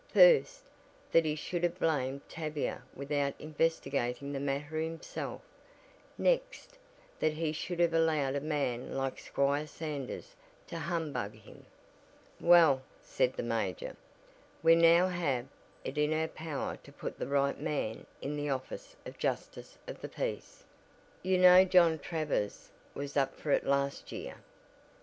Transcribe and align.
First, 0.11 0.63
that 1.11 1.25
he 1.25 1.35
should 1.35 1.61
have 1.61 1.77
blamed 1.77 2.21
Tavia 2.27 2.81
without 2.95 3.35
investigating 3.39 4.33
the 4.33 4.39
matter 4.39 4.79
himself; 4.79 5.41
next 6.17 6.79
that 7.19 7.33
he 7.33 7.51
should 7.51 7.79
have 7.79 7.93
allowed 7.93 8.33
a 8.35 8.41
man 8.41 8.95
like 8.95 9.19
Squire 9.19 9.67
Sanders 9.67 10.35
to 10.65 10.79
"humbug" 10.79 11.35
him. 11.35 11.67
"Well," 12.39 12.81
said 13.03 13.33
the 13.33 13.43
major, 13.43 13.95
"we 14.63 14.73
now 14.73 15.07
have 15.07 15.45
it 15.83 15.99
in 15.99 16.13
our 16.13 16.27
power 16.29 16.77
to 16.77 16.91
put 16.91 17.19
the 17.19 17.27
right 17.27 17.59
man 17.61 18.07
in 18.23 18.35
the 18.35 18.49
office 18.49 18.95
of 19.05 19.19
Justice 19.19 19.77
of 19.87 20.01
the 20.01 20.09
Peace. 20.09 20.63
You 21.21 21.37
know 21.37 21.63
John 21.63 21.99
Travers 21.99 22.71
was 22.95 23.15
up 23.15 23.35
for 23.35 23.51
it 23.51 23.67
last 23.67 24.11
year." 24.11 24.37